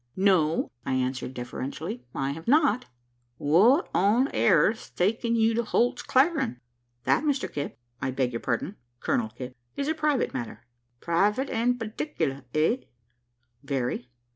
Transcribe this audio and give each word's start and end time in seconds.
"No," 0.15 0.71
I 0.83 0.95
answered 0.95 1.35
deferentially, 1.35 2.03
"I 2.15 2.31
have 2.31 2.47
not." 2.47 2.85
"What 3.37 3.87
on 3.93 4.29
airth's 4.29 4.89
takin' 4.89 5.35
you 5.35 5.53
to 5.53 5.63
Holt's 5.63 6.01
Clearin'?" 6.01 6.59
"That, 7.03 7.23
Mr 7.23 7.47
Kipp 7.53 7.77
I 8.01 8.09
beg 8.09 8.35
pardon 8.41 8.77
Colonel 8.99 9.29
Kipp 9.29 9.55
is 9.75 9.87
a 9.87 9.93
private 9.93 10.33
matter." 10.33 10.65
"Private 11.01 11.51
and 11.51 11.79
particular, 11.79 12.43
eh?" 12.55 12.77
"Very." 13.63 14.09